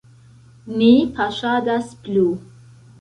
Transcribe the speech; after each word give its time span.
Ni 0.79 0.87
paŝadas 1.19 1.93
plu. 2.09 2.25